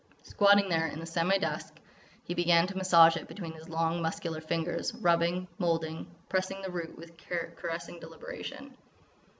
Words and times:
Squatting 0.23 0.67
there 0.67 0.87
in 0.87 0.99
the 0.99 1.05
semi 1.05 1.37
dusk, 1.37 1.75
he 2.23 2.33
began 2.33 2.65
to 2.65 2.75
massage 2.75 3.15
it 3.17 3.27
between 3.27 3.53
his 3.53 3.69
long, 3.69 4.01
muscular 4.01 4.41
fingers, 4.41 4.95
rubbing, 4.95 5.47
moulding, 5.59 6.09
pressing 6.27 6.59
the 6.63 6.71
root 6.71 6.97
with 6.97 7.11
caressing 7.55 7.99
deliberation. 7.99 8.75